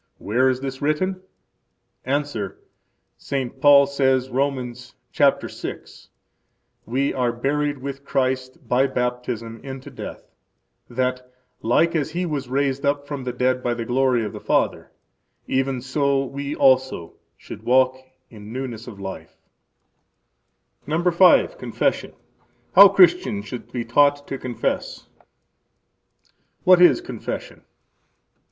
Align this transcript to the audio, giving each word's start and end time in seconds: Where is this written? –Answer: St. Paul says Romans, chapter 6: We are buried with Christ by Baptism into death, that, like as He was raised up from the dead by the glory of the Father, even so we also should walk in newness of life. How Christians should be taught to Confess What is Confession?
Where 0.17 0.49
is 0.49 0.61
this 0.61 0.81
written? 0.81 1.21
–Answer: 2.05 2.57
St. 3.19 3.61
Paul 3.61 3.85
says 3.85 4.31
Romans, 4.31 4.95
chapter 5.11 5.47
6: 5.47 6.09
We 6.87 7.13
are 7.13 7.31
buried 7.31 7.77
with 7.77 8.03
Christ 8.03 8.67
by 8.67 8.87
Baptism 8.87 9.59
into 9.63 9.91
death, 9.91 10.23
that, 10.89 11.31
like 11.61 11.95
as 11.95 12.09
He 12.09 12.25
was 12.25 12.49
raised 12.49 12.83
up 12.83 13.05
from 13.05 13.25
the 13.25 13.31
dead 13.31 13.61
by 13.61 13.75
the 13.75 13.85
glory 13.85 14.25
of 14.25 14.33
the 14.33 14.39
Father, 14.39 14.91
even 15.45 15.81
so 15.83 16.25
we 16.25 16.55
also 16.55 17.13
should 17.37 17.61
walk 17.61 17.95
in 18.31 18.51
newness 18.51 18.87
of 18.87 18.99
life. 18.99 19.37
How 20.87 21.47
Christians 22.89 23.45
should 23.45 23.71
be 23.71 23.85
taught 23.85 24.27
to 24.27 24.39
Confess 24.39 25.07
What 26.63 26.81
is 26.81 27.01
Confession? 27.01 27.61